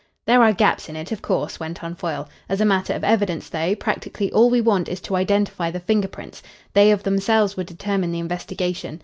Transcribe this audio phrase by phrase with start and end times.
[0.25, 2.27] "There are gaps in it, of course," went on Foyle.
[2.49, 6.07] "As a matter of evidence, though, practically all we want is to identify the finger
[6.07, 6.41] prints.
[6.73, 8.99] They of themselves would determine the investigation.